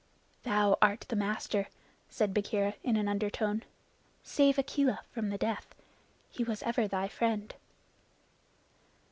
"Thou 0.41 0.79
art 0.81 1.01
the 1.09 1.15
master," 1.15 1.67
said 2.09 2.33
Bagheera 2.33 2.73
in 2.81 2.97
an 2.97 3.07
undertone. 3.07 3.61
"Save 4.23 4.57
Akela 4.57 5.01
from 5.11 5.29
the 5.29 5.37
death. 5.37 5.75
He 6.31 6.43
was 6.43 6.63
ever 6.63 6.87
thy 6.87 7.07
friend." 7.07 7.53